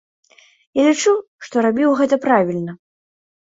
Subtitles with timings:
[0.79, 1.13] Я лічу,
[1.49, 2.77] што рабіў гэта правільна.